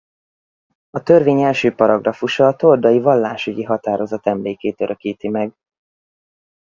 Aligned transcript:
A 0.89 1.03
törvény 1.03 1.41
első 1.41 1.71
paragrafusa 1.75 2.47
a 2.47 2.55
tordai 2.55 2.99
vallásügyi 2.99 3.63
határozat 3.63 4.27
emlékét 4.27 4.81
örökíti 4.81 5.27
meg. 5.27 5.53